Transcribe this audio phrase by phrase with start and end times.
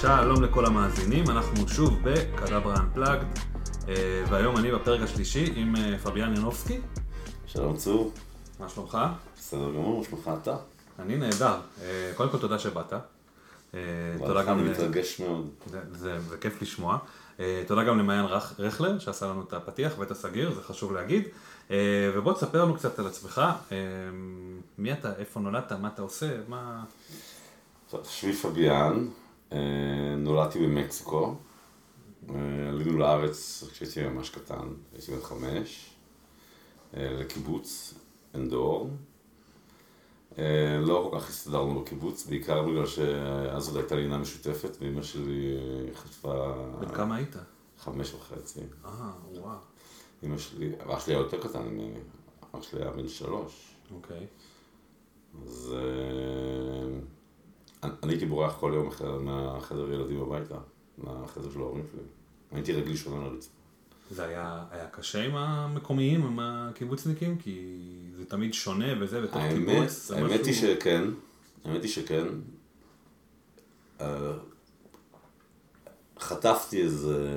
[0.00, 3.38] שלום לכל המאזינים, אנחנו שוב בקדברה Unplugged,
[3.88, 6.80] אה, והיום אני בפרק השלישי עם אה, פביאן ינובסקי.
[7.46, 8.12] שלום צור,
[8.60, 8.98] מה שלומך?
[9.38, 10.56] בסדר גמור, מה שלומך אתה?
[10.98, 11.56] אני נהדר.
[11.82, 12.92] אה, קודם כל תודה שבאת.
[14.18, 14.66] תודה גם...
[14.66, 15.48] ל- מתרגש מאוד.
[15.92, 16.98] זה, כיף לשמוע.
[17.66, 18.24] תודה גם למעיין
[18.58, 21.22] רכלר שעשה לנו את הפתיח ואת הסגיר, זה חשוב להגיד.
[22.14, 23.40] ובוא תספר לנו קצת על עצמך,
[24.78, 26.84] מי אתה, איפה נולדת, מה אתה עושה, מה...
[28.08, 29.08] שמי פביאן,
[30.16, 31.34] נולדתי במקסיקו,
[32.30, 35.90] אה, עלינו לארץ כשהייתי ממש קטן, הייתי בן חמש,
[36.96, 37.94] אה, לקיבוץ
[38.34, 38.90] אנדור.
[40.38, 45.56] אה, לא כל כך הסתדרנו בקיבוץ, בעיקר בגלל שאז עוד הייתה לינה משותפת, ואימא שלי
[45.56, 47.36] אה, חטפה בן כמה היית?
[47.78, 48.60] חמש וחצי.
[48.84, 49.58] אה, וואו,
[50.22, 51.98] אימא שלי, אח שלי היה יותר קטן ממני,
[52.52, 53.74] אח שלי היה בן שלוש.
[53.94, 54.26] אוקיי.
[55.42, 56.83] אז אה,
[57.84, 60.54] אני- הייתי בורח כל יום אחר מהחדר ילדים הביתה,
[60.98, 62.00] מהחדר של ההורים שלי.
[62.52, 63.52] הייתי רגל ראשונה לרצפה.
[64.10, 67.38] זה היה, היה קשה עם המקומיים, עם הקיבוצניקים?
[67.38, 67.78] כי
[68.16, 70.10] זה תמיד שונה וזה, האמת, קיבוץ.
[70.10, 71.04] האמת משהו- היא שכן,
[71.64, 72.24] האמת היא שכן.
[74.00, 74.32] אה,
[76.20, 77.28] חטפתי איזה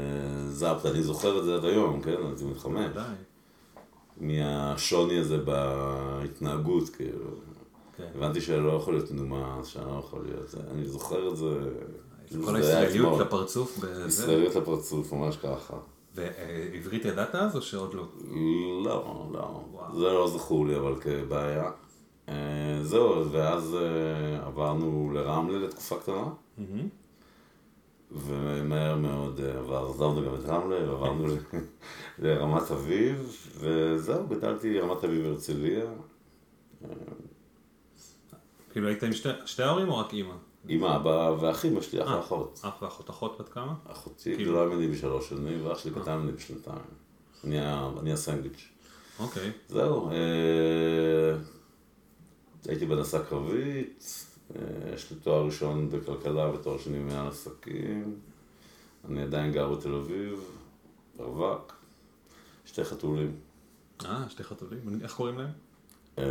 [0.50, 2.16] זאפט, אני זוכר את זה עד היום, כן?
[2.28, 2.86] הייתי בן חמש.
[2.92, 3.16] ודאי,
[4.22, 7.26] מהשוני הזה בהתנהגות, כאילו.
[7.98, 8.08] כן.
[8.16, 9.08] הבנתי שאני לא יכול להיות
[9.64, 10.56] שאני לא יכול להיות...
[10.72, 11.60] אני זוכר את זה...
[12.46, 13.20] כל הישראליות.
[13.20, 13.80] לפרצוף.
[14.08, 15.78] ישראליות לפרצוף, ממש ככה.
[16.16, 18.04] ועברית ידעת אז או שעוד לא?
[18.84, 19.62] לא, לא.
[19.94, 21.72] זה לא זכור לי אבל כבעיה.
[22.30, 26.30] אה, זהו, ואז אה, עברנו לרמלה לתקופה קטנה.
[28.12, 31.26] ומהר מאוד אה, עבר, עזבנו גם את רמלה, ועברנו
[32.20, 35.86] לרמת אביב, וזהו, גדלתי רמת אביב הרצליה.
[38.78, 40.34] כאילו היית עם שתי- שתי ההורים או רק אימא?
[40.70, 42.18] אמא, אבא ואחים, יש לי אח אה.
[42.18, 42.60] ואחות.
[42.64, 43.74] אח ואחות אחות בת כמה?
[43.88, 46.78] אחותי כאילו- גדולה ממני בשלוש שנים, ואח שלי קטן ממני בשנתיים.
[47.44, 48.70] אני הסנדוויץ'.
[49.20, 49.52] אוקיי.
[49.70, 50.16] זהו, אה,
[52.68, 54.62] הייתי בהנדסה קרבית, אה,
[54.94, 58.16] יש לי תואר ראשון בכלכלה ותואר שני במנהל עסקים,
[59.10, 60.40] אני עדיין גר בתל אביב,
[61.20, 61.74] רווק,
[62.66, 63.36] שתי חתולים,
[64.06, 65.00] אה, שתי חתולים.
[65.04, 65.50] איך קוראים להם?
[66.20, 66.24] אה,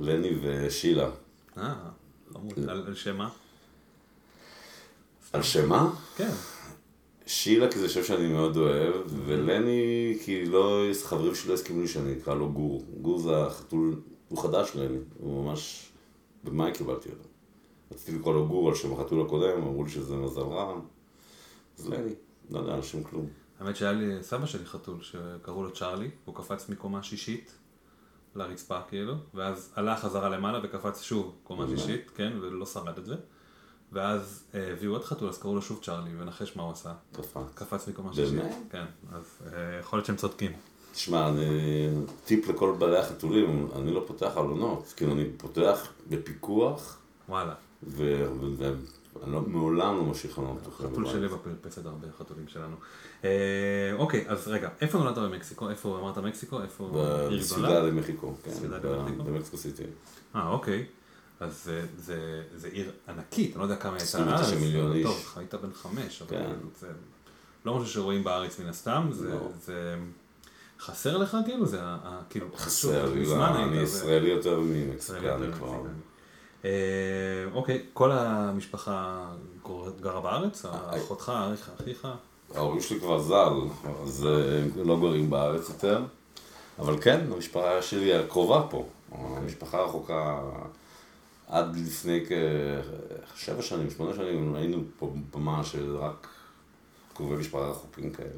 [0.00, 1.10] לני ושילה.
[1.58, 1.74] אה,
[2.32, 2.68] חמוד.
[2.68, 3.28] על שם מה?
[5.32, 5.90] על שמה?
[6.16, 6.30] כן.
[7.26, 8.94] שילה כי זה שם שאני מאוד אוהב,
[9.26, 12.84] ולני כי לא, חברים שלי לא הסכימו לי שאני אקרא לו גור.
[13.00, 15.90] גור זה החתול, הוא חדש לני, הוא ממש,
[16.44, 17.28] במאי קיבלתי אותו.
[17.92, 20.80] רציתי לקרוא לו גור על שם החתול הקודם, אמרו לי שזה מזל רע,
[21.78, 22.12] אז לני,
[22.50, 23.26] לא יודע, על שם כלום.
[23.60, 27.52] האמת שהיה לי סבא שלי חתול שקראו לו צ'ארלי, הוא קפץ מקומה שישית
[28.34, 31.78] לרצפה כאילו, ואז עלה חזרה למעלה וקפץ שוב קומה באמת?
[31.78, 33.14] שישית, כן, ולא שרד את זה.
[33.92, 36.92] ואז אה, הביאו עוד חתול, אז קראו לו שוב צ'ארלי, ונחש מה הוא עשה.
[37.12, 37.36] קפץ.
[37.54, 38.28] קפץ מקומה באמת?
[38.28, 38.42] שישית.
[38.70, 40.52] כן, אז אה, יכול להיות שהם צודקים.
[40.92, 41.88] תשמע, אני,
[42.24, 46.98] טיפ לכל בעלי החתולים, אני לא פותח עלונות, כאילו אני פותח בפיקוח,
[47.28, 47.54] וואלה.
[49.20, 50.86] ואני לא, מעולם לא משאיר חלונות פתוחים.
[50.90, 51.06] חתול.
[51.06, 52.76] שלי בפרפסת הרבה חתולים שלנו.
[53.24, 53.30] אה,
[53.98, 55.70] אוקיי, אז רגע, איפה נולדת במקסיקו?
[55.70, 56.62] איפה אמרת מקסיקו?
[56.62, 56.88] איפה
[57.56, 57.80] גדולה?
[57.82, 59.22] למחיקו, כן, סיודד ב- למחיקו?
[59.24, 59.82] במקסיקו סיטי.
[60.36, 60.86] אה, אוקיי.
[61.40, 64.62] אז זה- זה זה עיר ענקית, אני לא יודע כמה הייתה 29 אז.
[64.62, 65.02] מיליון איש.
[65.06, 66.52] טוב, היית בן חמש, אבל כן.
[66.80, 66.86] זה
[67.64, 69.48] לא משהו שרואים בארץ מן הסתם, זה- לא.
[69.64, 69.94] זה
[70.80, 71.66] חסר לך כאילו?
[71.66, 71.80] זה
[72.30, 75.82] כאילו, חסר שוב, לי, לא, אני ישראלי יותר ממקסיקני כבר.
[76.64, 76.70] אה,
[77.54, 79.26] אוקיי, כל המשפחה
[80.00, 80.64] גרה בארץ?
[80.64, 82.08] אחותך, אחיך, אחיך?
[82.54, 86.02] ההורים שלי כבר ז"ל, אז אה, הם לא גרים בארץ יותר.
[86.78, 88.86] אבל כן, המשפחה שלי הקרובה פה.
[89.12, 90.40] המשפחה רחוקה
[91.48, 92.24] עד לפני
[93.34, 96.28] כשבע שנים, שמונה שנים, היינו פה במה של רק
[97.14, 98.28] קרובי משפחה רחוקים כאלה.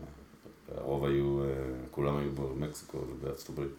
[0.77, 1.49] הרוב היו, אה,
[1.91, 3.71] כולם היו במקסיקו ובארצות הברית.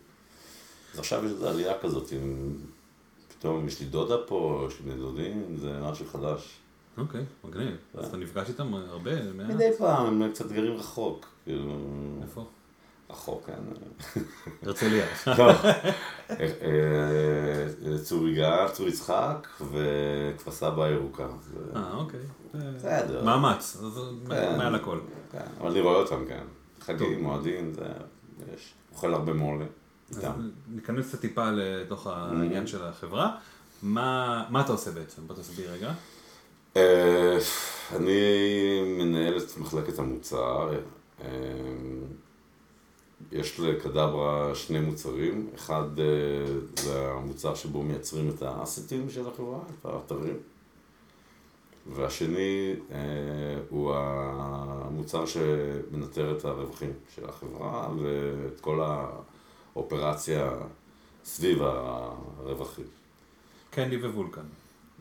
[0.94, 2.14] אז עכשיו יש איזו עלייה כזאת,
[3.44, 6.60] פתאום יש לי דודה פה, יש לי בני דודים, זה משהו חדש.
[6.98, 7.76] אוקיי, מגניב.
[7.98, 9.12] אז אתה נפגש איתם הרבה?
[9.34, 9.50] מעט?
[9.50, 11.72] מדי פעם, הם קצת גרים רחוק, כאילו,
[12.22, 12.46] איפה?
[13.10, 13.54] רחוק, כן.
[14.64, 15.06] הרצליה.
[15.38, 15.54] לא, אה,
[16.30, 21.28] אה, צור יגאל, צור יצחק וכפר סבא הירוקה.
[21.42, 22.20] זה- אה, אוקיי.
[22.54, 23.24] בסדר.
[23.24, 24.00] מאמץ, אז
[24.30, 24.58] כן.
[24.58, 25.00] מעל הכל.
[25.32, 26.44] כן, אבל אני רואה אותם, כן.
[26.82, 27.86] חגים, מועדים, זה...
[28.56, 28.74] יש.
[28.94, 29.66] אוכל הרבה מולה.
[30.18, 30.50] איתם.
[30.68, 33.36] ניכנס קצת טיפה לתוך העניין של החברה.
[33.84, 35.22] מה מה אתה עושה בעצם?
[35.28, 35.94] בוא תסביר רגע.
[36.78, 37.38] אה,
[37.96, 38.22] אני
[38.98, 40.70] מנהל את מחלקת המוצר.
[41.22, 41.28] אה,
[43.32, 45.50] יש לקדברה שני מוצרים.
[45.56, 46.06] אחד אה,
[46.76, 50.38] זה המוצר שבו מייצרים את האסטים של החברה, את האתרים.
[51.96, 52.76] והשני
[53.70, 58.82] הוא המוצר שמנטר את הרווחים של החברה ואת כל
[59.76, 60.52] האופרציה
[61.26, 62.86] סביב הרווחים.
[63.70, 64.46] קנדי ווולקן.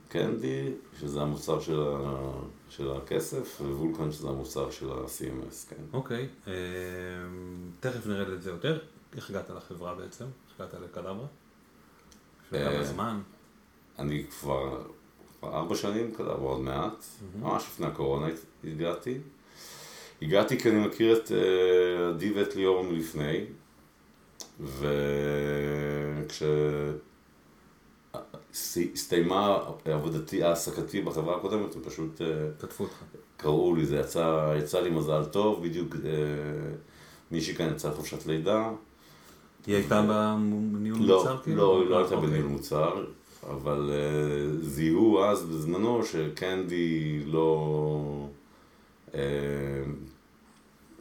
[0.08, 2.32] קנדי, שזה המוצר של, ה...
[2.68, 5.82] של הכסף, ווולקן, שזה המוצר של ה-CMS, כן.
[5.92, 6.52] אוקיי, אה,
[7.80, 8.78] תכף נרד את זה יותר.
[9.16, 10.24] איך הגעת לחברה בעצם?
[10.24, 11.26] איך הגעת לקדברה?
[12.46, 13.20] לפני כמה אה, זמן?
[13.98, 14.82] אני כבר,
[15.38, 17.04] כבר ארבע שנים קדברה עוד מעט,
[17.40, 18.26] ממש לפני הקורונה
[18.64, 19.18] הגעתי.
[20.22, 23.44] הגעתי כי אני מכיר את אה, עדי ואת ליאור מלפני,
[24.60, 26.42] וכש...
[28.94, 32.26] הסתיימה עבודתי, העסקתי בחברה הקודמת, הם פשוט אה,
[32.58, 32.94] כתבו אותך.
[33.36, 36.10] קראו לי, זה יצא, יצא לי מזל טוב, בדיוק אה,
[37.30, 38.70] מישהי כאן יצאה לחופשת לידה.
[39.66, 40.02] היא הייתה
[40.72, 41.56] בניהול לא, מוצר כאילו?
[41.56, 42.30] לא, לא הייתה אוקיי.
[42.30, 43.04] בניהול מוצר,
[43.50, 48.28] אבל אה, זיהו אז בזמנו שקנדי לא
[49.14, 49.20] אה,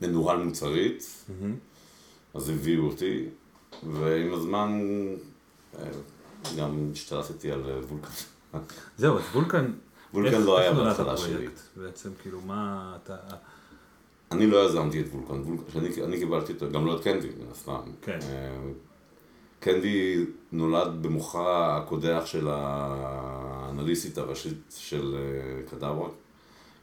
[0.02, 1.56] מנוהל מוצרית, מהמם.
[2.34, 3.26] אז הביאו אותי,
[3.84, 4.86] ועם הזמן
[5.80, 5.86] אה,
[6.58, 8.08] גם השתלטתי על אה, וולקן.
[8.98, 9.72] זהו, אז וולקן...
[10.14, 11.18] וולקן לא היה בהתחלה?
[11.18, 11.48] שלי.
[11.76, 13.16] בעצם, כאילו, מה אתה...
[14.32, 17.52] אני לא יזמתי את וולקן, וולקן שאני, אני קיבלתי אותו, גם לא את קנדי, מן
[17.52, 17.82] הסתם.
[18.02, 18.20] כן.
[18.24, 18.58] אה,
[19.60, 25.16] קנדי נולד במוחה הקודח של האנליסטית הראשית של
[25.70, 26.10] קדברה,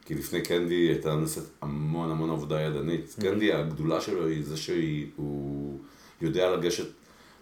[0.05, 3.15] כי לפני קנדי הייתה נעשית המון המון עבודה ידנית.
[3.21, 5.79] קנדי, הגדולה שלו היא זה שהוא
[6.21, 6.87] יודע לגשת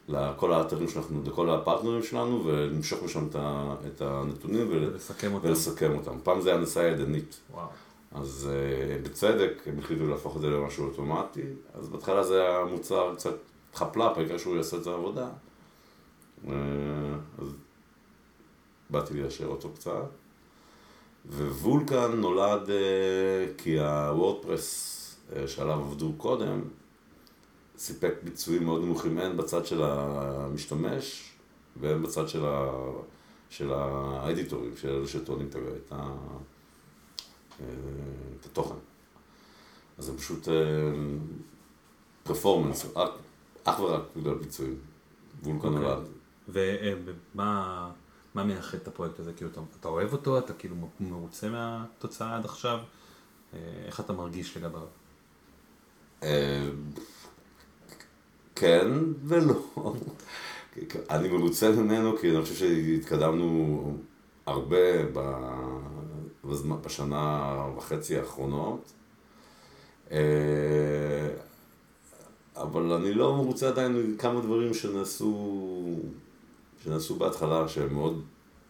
[0.07, 3.27] לכל האתרים שאנחנו, לכל הפרטנרים שלנו, ולמשוך משם
[3.87, 5.47] את הנתונים ול- ולסכם אותם.
[5.47, 6.17] ולסכם אותם.
[6.23, 7.39] פעם זה היה נעשה ידנית.
[7.53, 7.67] וואו.
[8.11, 11.41] אז uh, בצדק, הם החליטו להפוך את זה למשהו אוטומטי,
[11.73, 13.35] אז בהתחלה זה היה מוצר קצת
[13.75, 15.29] חפלאפ, העיקר שהוא יעשה את העבודה.
[16.45, 16.49] Uh,
[17.41, 17.47] אז
[18.89, 20.09] באתי ליישר אותו קצת.
[21.29, 24.93] ווולקן נולד uh, כי הוורדפרס
[25.33, 26.61] uh, שעליו עבדו קודם,
[27.77, 31.31] סיפק ביצועים מאוד נמוכים, הן בצד של המשתמש
[31.79, 32.71] והן בצד של, ה...
[33.49, 35.93] של האדיטורים, של אלה שטוענים את ה- את.
[37.61, 37.65] אה,
[38.45, 38.75] התוכן.
[39.97, 40.47] אז זה פשוט
[42.23, 42.85] פרפורמנס,
[43.63, 44.77] אך ורק בגלל ביצועים.
[45.43, 45.81] וולקן אוקיי.
[45.81, 46.07] נולד.
[47.35, 47.91] ומה
[48.35, 49.33] מה מייחד את הפרויקט הזה?
[49.33, 50.37] כאילו, אתה, אתה אוהב אותו?
[50.39, 52.79] אתה כאילו מרוצה מהתוצאה עד עכשיו?
[53.53, 54.87] אה, איך אתה מרגיש לגביו?
[58.59, 58.87] כן
[59.23, 59.93] ולא.
[61.09, 63.97] אני מרוצה ממנו כי אני חושב שהתקדמנו
[64.45, 64.77] הרבה
[66.83, 68.91] בשנה וחצי האחרונות.
[70.11, 70.17] אה,
[72.55, 75.95] אבל אני לא מרוצה עדיין מכמה דברים שנעשו,
[76.83, 78.21] שנעשו בהתחלה שהם מאוד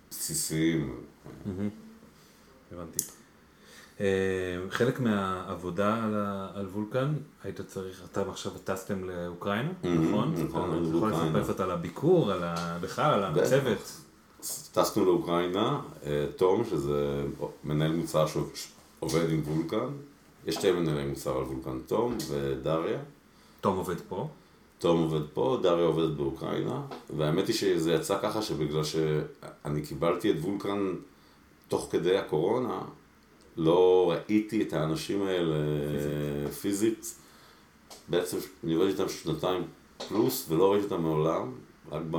[0.09, 0.95] בסיסיים.
[2.71, 3.16] הבנתי.
[4.01, 4.05] אה,
[4.69, 7.13] חלק מהעבודה על, ה- על וולקן,
[7.43, 10.33] היית צריך, אתה עכשיו טסתם לאוקראינה, מהמם, נכון?
[10.47, 11.09] נכון, אתה יכול.
[11.11, 12.77] לספר קצת על הביקור, על ה...
[12.81, 14.01] בכלל, על הצוות.
[14.71, 17.23] טסנו לאוקראינה, אה, תום, שזה
[17.63, 19.87] מנהל מוצר שעובד עם וולקן,
[20.45, 22.99] יש שתי מנהלי מוצר על וולקן, תום ודריה.
[23.61, 24.27] תום עובד פה.
[24.79, 26.81] תום עובד פה, דריה עובדת באוקראינה,
[27.17, 30.93] והאמת היא שזה יצא ככה שבגלל שאני קיבלתי את וולקן
[31.67, 32.79] תוך כדי הקורונה,
[33.57, 35.55] לא ראיתי את האנשים האלה
[36.61, 37.15] פיזית.
[38.09, 39.63] בעצם אני עובד איתם שנתיים
[40.07, 41.51] פלוס, ולא ראיתי אותם מעולם,
[41.91, 42.15] רק, ב,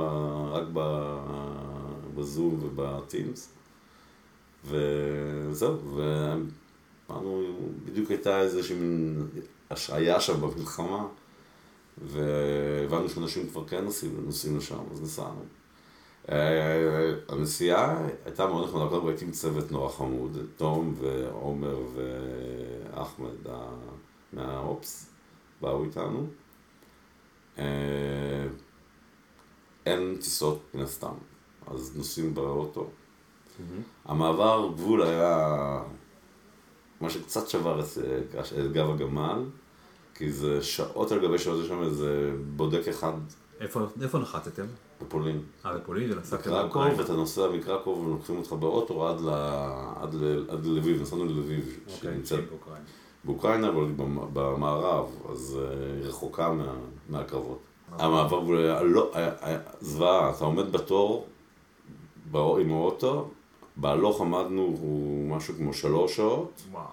[0.51, 0.79] רק ב,
[2.15, 3.53] בזום ובטימס.
[4.65, 7.43] וזהו, ואמרנו,
[7.85, 9.27] בדיוק הייתה איזושהי מין
[9.69, 11.07] השעיה שם במלחמה,
[11.97, 15.58] והבנו שאנשים כבר כן נוסעים, נוסעים לשם, אז נסענו.
[16.31, 23.51] אה, הנסיעה הייתה מאוד נחמדה, קודם כל הייתי עם צוות נורא חמוד, תום ועומר ואחמד
[24.33, 25.09] מהאופס
[25.61, 26.27] באו איתנו.
[27.57, 28.47] אה,
[29.85, 31.13] אין טיסות מן הסתם,
[31.67, 32.89] אז נוסעים באוטו.
[34.05, 35.83] המעבר גבול היה
[37.01, 39.45] מה שקצת שבר את גב הגמל,
[40.15, 43.13] כי זה שעות על גבי שעות, יש שם איזה בודק אחד
[43.59, 44.65] איפה, איפה נחתתם?
[45.01, 45.41] בפולין.
[45.65, 46.83] אה, בפולין בקרקוב.
[46.97, 49.29] ואתה נוסע מקרקוב ולוקחים אותך באוטו עד, ל...
[50.01, 50.45] עד, ל...
[50.49, 52.85] עד ללביב, נסענו ללביב, אוקיי, שנמצאת באוקראינה.
[53.23, 56.73] באוקראינה, אבל במ- במערב, אז אה, היא רחוקה מה...
[57.09, 57.59] מהקרבות.
[57.91, 59.11] המעבר הוא היה לא,
[59.41, 61.27] היה זוועה, אתה עומד בתור
[62.33, 63.29] עם האוטו,
[63.75, 66.83] בהלוך עמדנו הוא משהו כמו שלוש שעות, וואו.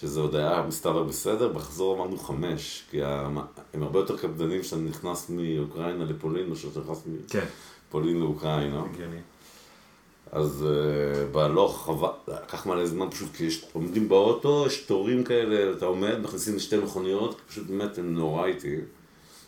[0.00, 3.38] שזה עוד היה מסתבר בסדר, בחזור אמרנו חמש, כי הם
[3.82, 7.44] הרבה יותר קפדנים כשאתה נכנס מאוקראינה לפולין, מאשר שאתה נכנס כן,
[7.88, 8.82] מפולין לאוקראינה.
[8.92, 9.20] הגיוני.
[10.32, 12.08] אז uh, בהלוך חבל,
[12.44, 16.76] לקח מלא זמן פשוט כי יש, עומדים באוטו, יש תורים כאלה, אתה עומד, מכניסים שתי
[16.76, 18.76] מכוניות, פשוט באמת הם נורא איטי.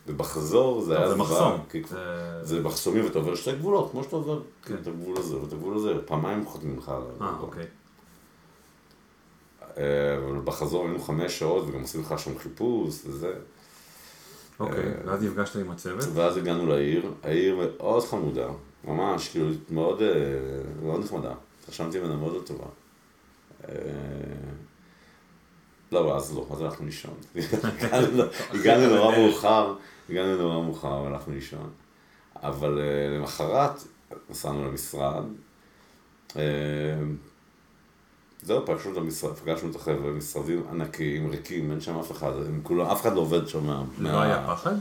[0.07, 1.53] ובחזור זה היה זה מחסום.
[1.71, 4.75] כי זה- זה מחסומים ואתה עובר שתי גבולות, כמו שאתה עובר כן.
[4.83, 7.03] את הגבול הזה ואת הגבול הזה, פעמיים חותמים לך עליו.
[7.21, 7.65] אה, אוקיי.
[9.79, 9.83] אה,
[10.17, 13.33] אבל בחזור היינו חמש שעות וגם עושים לך שם חיפוש וזה.
[14.61, 16.05] אוקיי, אה, ואז נפגשת עם הצוות.
[16.15, 18.49] ואז הגענו לעיר, העיר מאוד חמודה,
[18.85, 20.09] ממש, כאילו, מאוד, אה,
[20.83, 21.33] מאוד נחמדה.
[21.63, 22.65] התרשמתי ממנה מאוד לא טובה.
[23.69, 23.75] אה,
[25.93, 27.15] לא, אז לא, אז הלכנו לישון.
[28.51, 29.75] הגענו- נורא מאוחר,
[30.11, 31.71] הגענו נורא מאוחר, הלכנו לישון.
[32.43, 32.81] אבל
[33.19, 33.71] למחרת
[34.31, 35.25] נסענו למשרד.
[38.43, 42.61] זהו, פגשנו את המשרד, פגשנו את החבר'ה, משרדים ענקיים, ריקים, אין שם אף אחד, הם
[42.63, 44.75] כולם, אף אחד לא עובד שם מה- לא מה- היה פחד?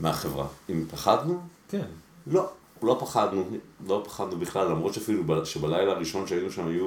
[0.00, 0.46] מהחברה.
[0.70, 1.40] אם פחדנו?
[1.68, 1.86] כן.
[2.26, 2.50] לא,
[2.82, 3.44] לא פחדנו,
[3.86, 6.86] לא פחדנו בכלל, למרות שאפילו ב- שבלילה הראשון שהיינו שם היו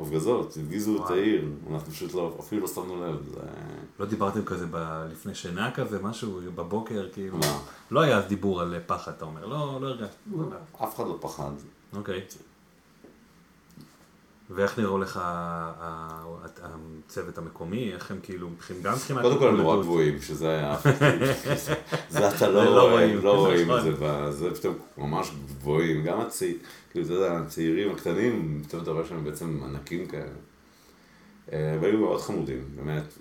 [0.00, 1.10] הפגזות, הפגיזו את.
[1.10, 3.40] העיר, אנחנו פשוט לא, אפילו לא שמנו לב, זה...
[4.00, 7.36] לא דיברתם כזה ב- לפני שינה כזה, משהו בבוקר, כאילו?
[7.38, 7.58] מה?
[7.90, 9.46] לא היה דיבור על פחד, אתה אומר.
[9.46, 10.16] לא, לא הרגשת.
[10.84, 11.50] אף אחד לא פחד.
[11.96, 12.20] אוקיי.
[14.50, 15.20] ואיך נראו לך
[16.62, 17.92] הצוות המקומי?
[17.92, 19.20] איך הם כאילו, הם גם צריכים...
[19.22, 19.82] קודם כל הם נורא?
[19.82, 20.76] גבוהים, שזה היה...
[22.10, 23.80] זה אתה זה לא לא רואים, לא את נכון.
[23.80, 26.58] זה, ב- זה פתאום ממש גבוהים, גם הצעירים,
[26.90, 30.24] כאילו, הצעירים הקטנים, פתאום אתה רואה שהם בעצם ענקים כאלה.
[31.52, 33.14] אה, והיו מאוד חמודים, באמת,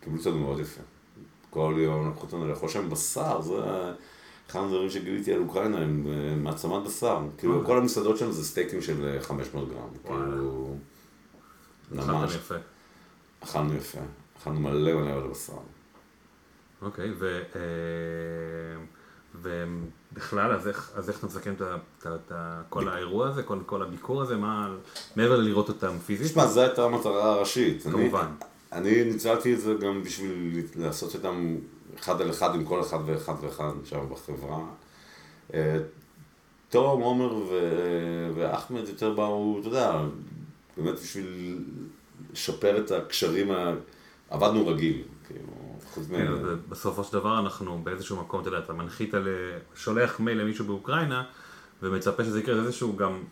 [0.00, 0.80] קיבלו אותנו מאוד יפה.
[1.50, 3.54] כל יום לקחו אותנו לאכול שם בשר, זה
[4.50, 7.20] אחד הדברים שגיליתי על אוקראינה, הם אה, מעצמת בשר.
[7.38, 7.66] כאילו, אוקיי.
[7.66, 9.78] כל המסעדות שם זה סטייקים של אה, 500 גרם.
[10.04, 10.24] וואלה.
[10.30, 10.76] כאילו,
[11.92, 12.54] ממש, יפה.
[13.40, 13.98] אכלנו יפה.
[14.40, 15.52] אכלנו מלא מלא מלא בשר.
[16.82, 17.42] אוקיי, ו...
[17.56, 17.60] אה,
[19.42, 21.54] ובכלל, אז איך, אז איך אתה מסכם
[22.06, 22.32] את,
[22.68, 24.74] כל האירוע הזה, כל, כל הביקור הזה, מה,
[25.16, 26.26] מעבר ללראות אותם פיזית?
[26.26, 27.86] תשמע, זו הייתה המטרה הראשית.
[27.86, 28.26] אני- כמובן.
[28.72, 31.56] אני ניצלתי את זה גם בשביל לעשות איתם
[32.00, 34.64] אחד על אחד עם כל אחד ואחד ואחד שם בחברה.
[35.54, 35.78] אה,
[36.70, 40.00] תום, עומר ו- ואחמד יותר באו, אתה יודע,
[40.76, 41.58] באמת בשביל
[42.32, 43.74] לשפר את הקשרים, ה...
[44.30, 45.52] עבדנו רגיל, כאילו.
[46.08, 46.26] כן,
[46.68, 49.28] בסופו של דבר אנחנו באיזשהו מקום, אתה יודע, אתה מנחית, ל...
[49.74, 51.24] שולח מייל למישהו באוקראינה,
[51.82, 53.22] ומצפה שזה יקרה, איזשהו גם,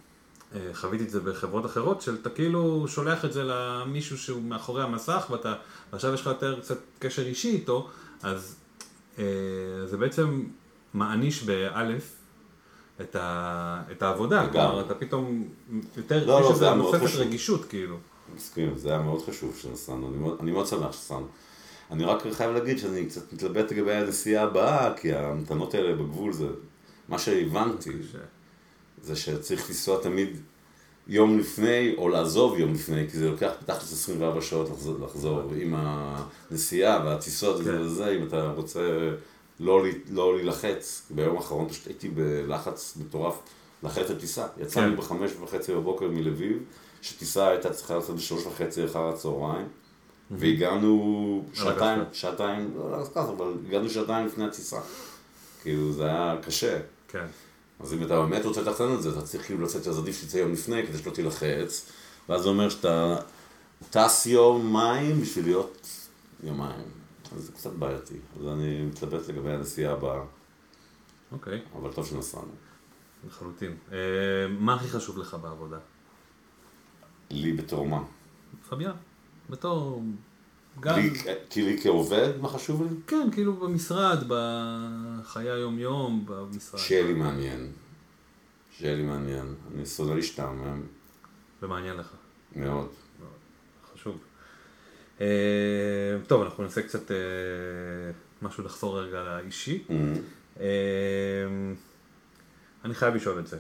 [0.55, 5.27] אה, חוויתי את זה בחברות אחרות, שאתה כאילו שולח את זה למישהו שהוא מאחורי המסך,
[5.31, 5.55] ואתה,
[5.93, 7.91] ועכשיו יש לך יותר קצת קשר אישי איתו,
[8.23, 8.57] אז
[9.19, 9.25] אה,
[9.87, 10.45] זה בעצם
[10.95, 12.17] מעניש באלף.
[13.01, 14.49] את, ה, את העבודה.
[14.53, 15.49] כלומר אתה פתאום
[15.97, 17.19] יותר, לא, יש לא, איזה נוספת.
[17.19, 17.97] רגישות כאילו.
[18.37, 21.27] מסכים, זה היה מאוד חשוב שנסענו, אני מאוד, אני מאוד שמח שנסענו.
[21.91, 26.47] אני רק חייב להגיד שאני קצת מתלבט לגבי הנסיעה הבאה, כי ההמתנות האלה בגבול זה...
[27.09, 27.91] מה שהבנתי
[29.03, 30.29] זה שצריך לנסוע תמיד
[31.09, 35.75] יום לפני, או לעזוב יום לפני, כי זה לוקח בתכלס 24 שעות לחזור, לחזור עם
[35.77, 37.81] הנסיעה והטיסות וזה כן.
[37.81, 38.81] וזה, אם אתה רוצה
[39.61, 41.03] לא, לא להילחץ.
[41.11, 43.35] ביום האחרון פשוט הייתי בלחץ מטורף
[43.83, 44.47] לאחר את הטיסה.
[44.61, 44.97] יצאנו כן.
[44.97, 46.63] בחמש וחצי בבוקר מלביב,
[47.03, 49.67] שטיסה הייתה צריכה לצאת בשלוש וחצי אחר הצהריים,
[50.31, 52.17] והגענו שעתיים, הגז.
[52.17, 54.81] שעתיים, לא הגז, אבל הגענו שעתיים לפני הטיסה.
[55.63, 56.79] כאילו זה היה קשה.
[57.09, 57.27] כן.
[57.81, 60.37] אז אם אתה באמת רוצה לתכנן את זה, אתה צריך כאילו לצאת, אז עדיף שתצא
[60.37, 61.91] יום לפני כדי שלא תילחץ,
[62.29, 63.17] ואז זה אומר שאתה
[63.91, 65.89] טס יומיים בשביל להיות
[66.43, 66.85] יומיים.
[67.37, 68.15] אז זה קצת בעייתי.
[68.41, 70.21] אז אני מתלבט לגבי הנסיעה הבאה,
[71.33, 72.53] אוקיי, אבל טוב שנסענו.
[73.27, 73.77] לחלוטין.
[73.93, 73.99] אה,
[74.49, 75.79] מה הכי חשוב לך בעבודה?
[77.31, 78.03] לי בתור מה?
[78.69, 78.97] פביאן,
[79.51, 80.03] בתור...
[80.81, 81.11] גם, לי,
[81.51, 82.89] כי לי כעובד, מה חשוב לי?
[83.07, 86.81] כן, כאילו במשרד, בחיי היום-יום, במשרד.
[86.81, 87.73] שיהיה לי מעניין.
[88.79, 89.55] שיהיה לי מעניין.
[89.75, 90.83] אני שונא להשתעמם
[91.63, 92.11] ומעניין לך,
[92.57, 92.89] מאוד.
[93.95, 94.19] חשוב.
[95.21, 95.27] אה,
[96.27, 97.17] טוב, אנחנו נעשה קצת אה,
[98.43, 99.85] משהו לחזור רגע לאישי.
[100.61, 100.67] אה,
[102.85, 103.59] אני חייב לשאול את זה.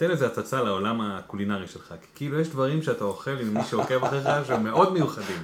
[0.00, 4.04] תן איזה הצצה לעולם הקולינרי שלך, כי כאילו יש דברים שאתה אוכל עם מי שעוקב
[4.04, 5.36] אחריך שהם מאוד מיוחדים.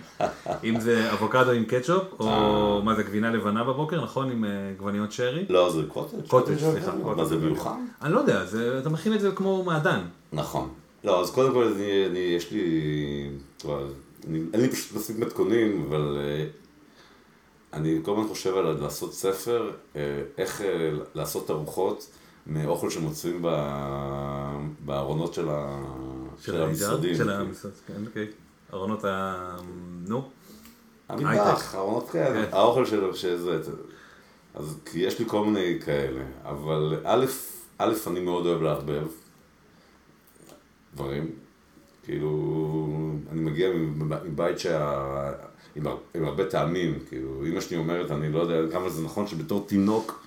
[0.65, 4.31] אם זה אבוקדו עם קטשופ, או מה זה גבינה לבנה בבוקר, נכון?
[4.31, 5.45] עם אה, גווניות שרי.
[5.49, 6.27] לא, זה קוטג'.
[6.29, 6.95] קוטג', סליחה.
[6.95, 7.25] מה קוטג'.
[7.25, 7.77] זה מיוחד?
[8.03, 8.45] אני לא יודע,
[8.81, 10.01] אתה מכין את זה כמו מעדן.
[10.33, 10.69] נכון.
[11.05, 11.73] לא, אז קודם כל,
[12.11, 13.31] אני, יש לי,
[14.29, 16.47] אין לי פשוט מספיק מתכונים, אבל אה,
[17.73, 20.01] אני כל הזמן חושב על לעשות ספר, אה,
[20.39, 22.07] איך אה, לעשות ארוחות
[22.47, 23.43] מאוכל שמוצאים
[24.85, 25.83] בארונות של, ה,
[26.41, 27.15] של, המשרדים.
[27.15, 28.27] של המשרד, כן, אוקיי.
[28.73, 29.57] ארונות ה...
[30.09, 30.29] נו.
[31.09, 32.57] המטבח, ארונות כאלה, כן.
[32.57, 33.61] האוכל של שזה,
[34.55, 37.25] אז כי יש לי כל מיני כאלה, אבל א',
[37.79, 39.07] א', אני מאוד אוהב לערבב.
[40.95, 41.31] דברים.
[42.05, 42.89] כאילו,
[43.33, 43.69] אני מגיע
[44.25, 45.33] מבית שה...
[45.77, 45.97] עם, הר...
[46.15, 50.27] עם הרבה טעמים, כאילו, אמא שלי אומרת, אני לא יודע כמה זה נכון שבתור תינוק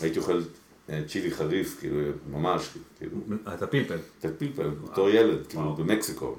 [0.00, 0.40] הייתי אוכל
[1.08, 1.96] צ'ילי חריף, כאילו,
[2.30, 2.68] ממש,
[2.98, 3.16] כאילו.
[3.54, 3.98] אתה פלפל.
[4.18, 6.36] אתה פלפל, בתור ילד, כאילו, במקסיקו.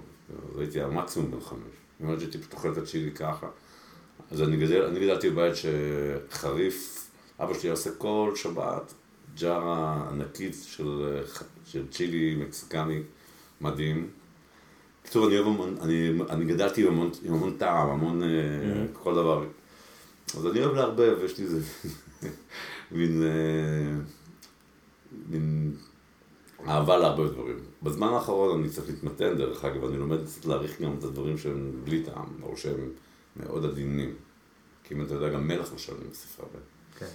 [0.53, 1.60] אז הייתי המקסימום בן חמש.
[2.00, 3.48] היא אומרת שהייתי פשוט אוכל את הצ'ילי ככה.
[4.31, 8.93] אז אני גדל, אני גדלתי בבית שחריף, אבא שלי עושה כל שבת
[9.39, 11.22] ג'ארה ענקית של,
[11.65, 13.00] של צ'ילי מקסיקני
[13.62, 14.10] מדהים.
[15.01, 15.39] בקיצור, אני,
[15.81, 18.98] אני, אני גדלתי עם המון, עם המון טעם, המון mm-hmm.
[19.03, 19.45] כל דבר.
[20.38, 21.60] אז אני אוהב לערבב, יש לי איזה
[22.91, 24.03] מין, אה,
[25.30, 25.75] מין
[26.68, 27.60] אהבה להרבה דברים.
[27.84, 31.72] בזמן האחרון אני צריך להתמתן, דרך אגב, אני לומד קצת להעריך גם את הדברים שהם
[31.84, 32.89] בלי טעם, או שהם
[33.36, 34.15] מאוד עדינים.
[34.84, 36.60] כי אם אתה יודע, גם מלח למשל אני מוסיף הרבה.
[37.00, 37.08] כן.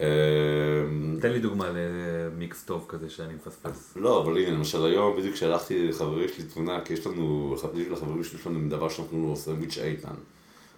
[0.00, 3.96] אמ, תן לי דוגמה למיקס טוב כזה שאני מפספס.
[3.96, 7.56] לא, אבל הנה, למשל היום, בדיוק כשהלכתי לחברים שלי תמונה, כי יש לנו,
[7.90, 10.14] לחברים שלי יש לנו דבר שאנחנו קוראים לו סנדוויץ' איתן.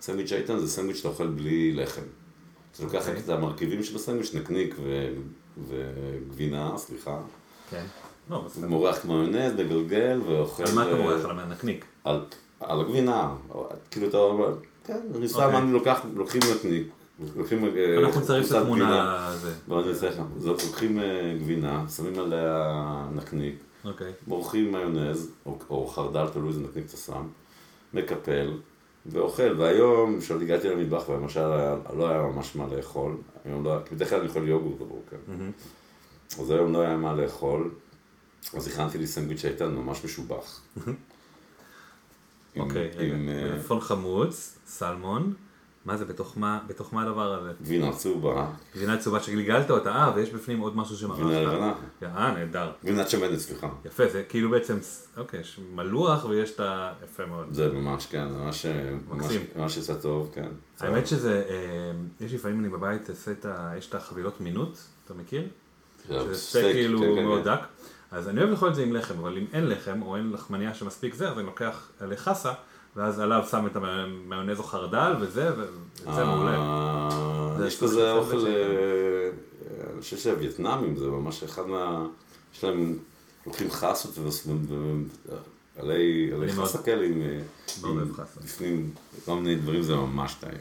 [0.00, 2.02] סנדוויץ' איתן זה סנדוויץ' שאתה אוכל בלי לחם.
[2.78, 3.23] אתה לוקח אוקיי.
[3.25, 4.75] את המרכיבים של הסנדוויץ', נקניק
[5.68, 7.20] וגבינה, סליחה.
[7.70, 7.85] כן.
[8.30, 10.62] לא, מורח מיונז, מגלגל ואוכל...
[10.62, 11.25] על מה אתה מורח?
[11.25, 11.85] על הנקניק?
[12.04, 12.20] על
[12.61, 13.35] הגבינה.
[13.90, 15.58] כאילו אתה אומר, כן, אני סתם, אוקיי.
[15.58, 16.87] אני לוקח, לוקחים נקניק.
[17.37, 17.64] לוקחים...
[17.64, 19.35] אה, אנחנו נצרף את התמונה.
[19.68, 20.23] לא, אני אעשה לך.
[20.44, 23.54] לוקחים אה, גבינה, שמים עליה נקניק,
[23.85, 24.12] אוקיי.
[24.26, 25.30] מורחים מיונז,
[25.70, 27.26] או חרדל, תלוי איזה נקניק אתה שם,
[27.94, 28.50] מקפל,
[29.11, 29.55] ואוכל.
[29.59, 31.49] והיום, כשהגעתי למטבח, למשל,
[31.97, 33.17] לא היה ממש מה לאכול.
[33.45, 35.17] היום לא היה, כי בדרך כלל אני אוכל יוגורט בבוקר.
[36.41, 37.71] אז היום לא היה מה לאכול.
[38.55, 40.61] אז הכנתי לי סנדוויץ' שהייתה ממש משובח.
[42.57, 45.35] אוקיי, רגע, מלפפון אה, חמוץ, סלמון.
[45.88, 47.52] מה זה, בתוך מה, בתוך מה הדבר הזה?
[47.62, 48.50] גבינה צהובה.
[48.76, 51.21] גבינה צהובה שגלגלת אותה, אה, ויש בפנים עוד משהו שמרחת.
[51.21, 51.75] גבינה לבנה.
[52.02, 52.71] אה, נהדר.
[52.85, 53.68] גבינת שמנת, סליחה.
[53.85, 54.78] יפה, זה כאילו בעצם,
[55.16, 56.92] אוקיי, יש מלוח ויש את ה...
[57.05, 57.46] יפה מאוד.
[57.51, 58.66] זה ממש, כן, זה ממש,
[59.09, 59.40] מקסים.
[59.57, 60.48] ממש יצא טוב, כן.
[60.81, 63.72] האמת שזה, אה, יש לפעמים אני בבית, עושה את ה...
[63.79, 65.48] יש את החבילות מינות, אתה מכיר?
[66.09, 67.55] שזה סטייק כאילו כן, כן, מאוד כן.
[67.55, 67.61] דק.
[68.11, 70.74] אז אני אוהב לאכול את זה עם לחם, אבל אם אין לחם, או אין לחמניה
[70.74, 72.53] שמספיק זה, אז אני לוקח לחסה.
[72.98, 76.56] ואז עליו שם את המיונז או חרדל וזה, וזה מעולה.
[76.56, 79.30] אה, יש כזה אוכל, אה,
[79.92, 82.06] אני חושב שהווייטנאמים זה ממש אחד מה...
[82.54, 82.98] יש להם,
[83.46, 84.18] לוקחים חסות
[85.76, 87.22] ועלי חסה כאלה עם...
[88.44, 88.90] בפנים,
[89.24, 90.61] כל מיני דברים זה ממש טעים.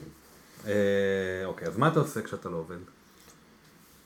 [0.67, 2.77] אה, אוקיי, אז מה אתה עושה כשאתה לא עובד?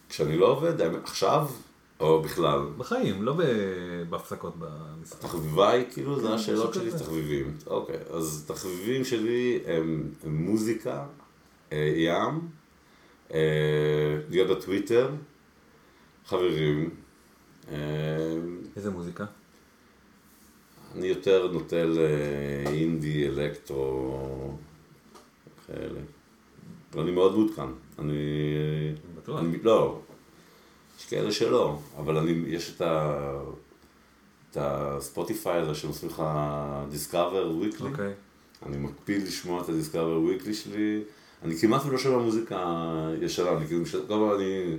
[0.09, 1.47] כשאני לא עובד, עכשיו,
[2.01, 2.59] או בכלל?
[2.77, 3.35] בחיים, לא
[4.09, 5.21] בהפסקות במשחק.
[5.21, 7.57] תחביבה היא כאילו, זה כן, השאלות שלי, תחביבים.
[7.67, 11.05] אוקיי, אז תחביבים שלי הם מוזיקה,
[11.71, 12.39] אה, ים,
[13.33, 15.09] אה, להיות בטוויטר,
[16.25, 16.89] חברים.
[17.71, 17.77] אה,
[18.75, 19.25] איזה מוזיקה?
[20.95, 24.57] אני יותר נוטה לאינדי, אלקטרו,
[25.67, 25.99] כאלה.
[26.93, 27.69] ואני מאוד מעודכן.
[27.99, 28.13] אני...
[29.17, 29.39] בטוח.
[29.39, 30.01] אני, לא,
[31.01, 33.17] יש כאלה שלא, אבל אני, יש את, ה,
[34.51, 36.23] את הספוטיפיי הזה שעושים לך
[36.89, 37.91] Discover Weekly.
[37.91, 38.13] אוקיי.
[38.65, 41.03] אני מקפיד לשמוע את ה Discover Weekly שלי.
[41.43, 42.87] אני כמעט ולא שומע מוזיקה
[43.21, 44.77] ישנה, אני כאילו, כל פעם אני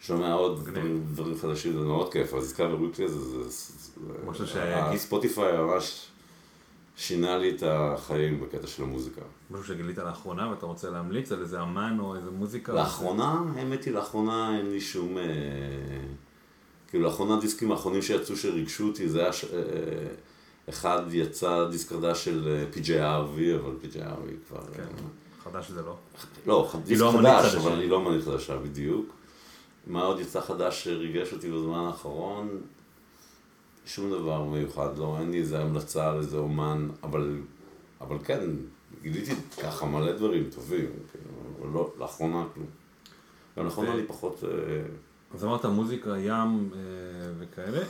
[0.00, 5.56] שומע עוד דברים, דברים חדשים, זה מאוד כיף, ה Discover Weekly זה, זה, זה, הספוטיפיי
[5.56, 6.08] ממש
[6.98, 9.20] שינה לי את החיים בקטע של המוזיקה.
[9.50, 12.72] משהו שגילית לאחרונה ואתה רוצה להמליץ על איזה אמן או איזה מוזיקה?
[12.72, 15.18] לאחרונה, האמת היא, לאחרונה אין לי שום...
[15.18, 15.24] אה,
[16.88, 19.32] כאילו, לאחרונה הדיסקים האחרונים שיצאו שריגשו אותי, זה היה...
[19.32, 19.44] ש...
[19.44, 19.58] אה,
[20.68, 24.60] אחד יצא דיסק חדש של PJRV, אבל PJRV כבר...
[24.74, 24.86] כן,
[25.44, 25.96] חדש זה לא.
[26.46, 29.14] לא, דיסק לא חדש, אבל אני לא מניח חדשה בדיוק.
[29.86, 32.48] מה עוד יצא חדש שריגש אותי בזמן האחרון?
[33.88, 37.40] שום דבר מיוחד, לא, אין לי איזה המלצה על איזה אומן, אבל,
[38.00, 38.40] אבל כן,
[39.02, 42.66] גיליתי ככה מלא דברים טובים, כאילו, אבל לא, לאחרונה כלום.
[43.58, 44.44] גם לאחרונה אני פחות...
[44.44, 44.82] אה,
[45.34, 46.78] אז אמרת מוזיקה, ים אה,
[47.38, 47.84] וכאלה,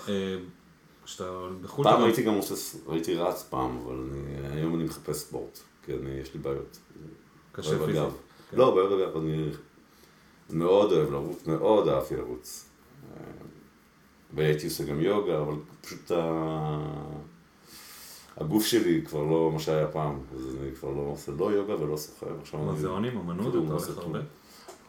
[1.04, 1.84] כשאתה בחו"ל...
[1.84, 6.10] פעם הייתי גם עושה, הייתי רץ פעם, אבל אני, היום אני מחפש ספורט, כי אני,
[6.10, 6.78] יש לי בעיות.
[7.52, 8.02] קשה פיזית.
[8.50, 8.56] כן.
[8.56, 9.50] לא, בעיות אגב, אני
[10.50, 12.68] מאוד אוהב לרוץ, מאוד אהבתי לרוץ.
[14.34, 17.18] והייתי עושה גם יוגה, אבל פשוט ה...
[18.36, 21.96] הגוף שלי כבר לא מה שהיה פעם, אז אני כבר לא עושה לא יוגה ולא
[21.96, 22.26] סוחר.
[22.54, 24.18] מוזיאונים, אמנות, אתה הולך הרבה?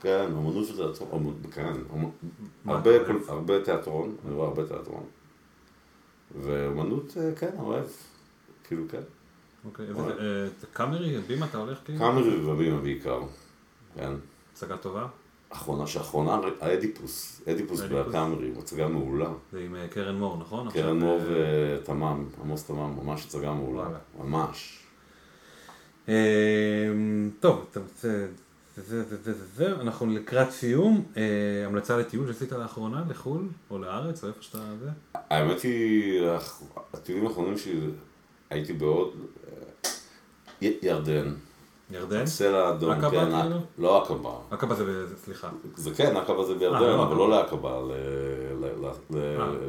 [0.01, 1.73] כן, אמנות ותיאטרון, כן,
[2.65, 2.91] הרבה,
[3.27, 5.03] הרבה תיאטרון, אני רואה הרבה תיאטרון.
[6.41, 7.85] ואמנות, אה, כן, אוהב,
[8.63, 9.01] כאילו כן.
[9.65, 9.85] אוקיי,
[10.73, 11.99] קאמרי, בימה אתה הולך כאילו?
[11.99, 13.21] קאמרי ובימה בעיקר,
[13.95, 14.11] כן.
[14.53, 15.07] הצגה טובה?
[15.49, 17.81] אחרונה שאחרונה, האדיפוס, אדיפוס.
[17.81, 19.29] בקאמרי, הצגה מעולה.
[19.51, 20.71] זה עם אה, קרן מור, נכון?
[20.71, 23.87] קרן מור אה, ותמם, עמוס תמם, ממש הצגה מעולה.
[24.19, 24.79] ממש.
[26.09, 26.15] אה,
[27.39, 28.25] טוב, אתה רוצה...
[28.77, 31.23] זה, זה, זה, זה, זה, אנחנו לקראת סיום, אה,
[31.65, 34.57] המלצה לטיול שעשית לאחרונה, לחו"ל, או לארץ, או איפה שאתה...
[34.79, 34.89] זה?
[35.13, 36.21] האמת היא,
[36.93, 37.89] הטיולים האחרונים שלי,
[38.49, 39.13] הייתי בעוד,
[40.61, 41.33] ירדן.
[41.91, 42.25] ירדן?
[42.25, 43.55] סלע האדום, עקבה כן, כאילו?
[43.77, 44.31] לא עקבה.
[44.51, 45.49] עקבה זה, זה- סליחה.
[45.75, 47.15] זה כן, עקבה זה בירדן, אה, לא אבל.
[47.15, 47.81] לא לעקבה, אה,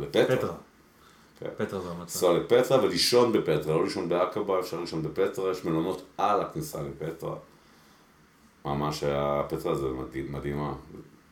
[0.00, 0.36] לפטרה.
[0.36, 0.54] פטרה.
[1.38, 1.48] כן.
[1.56, 2.02] פטרה זו המלצה.
[2.32, 7.36] לנסוע לפטרה ולישון בפטרה, לא לישון בעקבה, אפשר לישון בפטרה, יש מלונות על הכניסה לפטרה.
[8.64, 9.86] ממש היה, פטרה זה
[10.30, 10.72] מדהימה,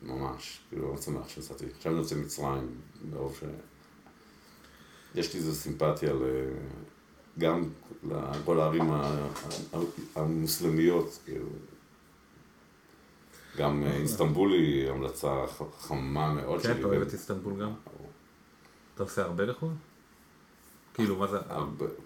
[0.03, 1.65] ממש, כאילו, מאוד שמח שנסעתי.
[1.77, 2.69] עכשיו אני יוצא מצרים,
[3.13, 3.45] מרוב ש...
[5.15, 6.23] יש לי איזו סימפתיה ל...
[7.39, 7.69] גם
[8.03, 8.91] לכל הערים
[10.15, 11.47] המוסלמיות, כאילו.
[13.57, 15.45] גם אה, איסטנבול היא המלצה
[15.81, 16.79] חמה מאוד כן.
[16.79, 17.73] אתה אוהב את איסטנבול גם?
[18.95, 19.71] אתה עושה הרבה לחו"ל?
[20.95, 21.39] כאילו, מה זה...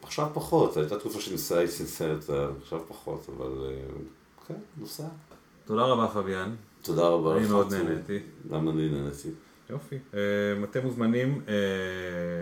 [0.02, 2.30] עכשיו פחות, הייתה תקופה שניסה הייתי סרט,
[2.62, 3.84] עכשיו פחות, אבל אה,
[4.48, 5.06] כן, נוסע.
[5.64, 7.50] תודה רבה פביאן, תודה רבה אני לך.
[7.50, 7.78] מאוד צור.
[7.78, 8.18] נהניתי.
[8.50, 9.28] גם אני נהניתי.
[9.70, 9.98] יופי.
[10.14, 10.20] אה,
[10.64, 11.54] אתם מוזמנים אה,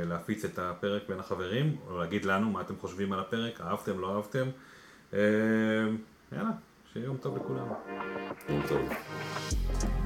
[0.09, 4.17] להפיץ את הפרק בין החברים, או להגיד לנו מה אתם חושבים על הפרק, אהבתם, לא
[4.17, 4.47] אהבתם.
[5.15, 5.19] אה,
[6.33, 6.51] יאללה,
[6.93, 7.67] שיהיה יום טוב לכולם.
[8.49, 10.00] יום טוב.